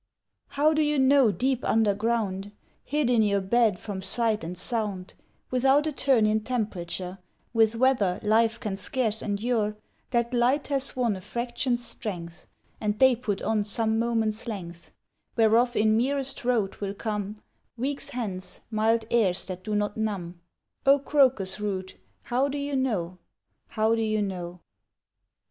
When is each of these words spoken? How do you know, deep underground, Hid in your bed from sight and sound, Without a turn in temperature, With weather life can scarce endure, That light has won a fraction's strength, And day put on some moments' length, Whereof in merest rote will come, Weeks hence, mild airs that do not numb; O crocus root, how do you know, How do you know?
How 0.57 0.73
do 0.73 0.81
you 0.81 0.97
know, 0.97 1.31
deep 1.31 1.63
underground, 1.63 2.53
Hid 2.83 3.07
in 3.07 3.21
your 3.21 3.39
bed 3.39 3.77
from 3.77 4.01
sight 4.01 4.43
and 4.43 4.57
sound, 4.57 5.13
Without 5.51 5.85
a 5.85 5.91
turn 5.91 6.25
in 6.25 6.39
temperature, 6.39 7.19
With 7.53 7.75
weather 7.75 8.19
life 8.23 8.59
can 8.59 8.77
scarce 8.77 9.21
endure, 9.21 9.77
That 10.09 10.33
light 10.33 10.69
has 10.69 10.95
won 10.95 11.15
a 11.15 11.21
fraction's 11.21 11.85
strength, 11.85 12.47
And 12.79 12.97
day 12.97 13.15
put 13.15 13.43
on 13.43 13.63
some 13.63 13.99
moments' 13.99 14.47
length, 14.47 14.91
Whereof 15.35 15.75
in 15.75 15.95
merest 15.95 16.43
rote 16.43 16.81
will 16.81 16.95
come, 16.95 17.39
Weeks 17.77 18.09
hence, 18.09 18.61
mild 18.71 19.05
airs 19.11 19.45
that 19.45 19.63
do 19.63 19.75
not 19.75 19.97
numb; 19.97 20.41
O 20.83 20.97
crocus 20.97 21.59
root, 21.59 21.95
how 22.23 22.47
do 22.47 22.57
you 22.57 22.75
know, 22.75 23.19
How 23.67 23.93
do 23.93 24.01
you 24.01 24.23
know? 24.23 24.61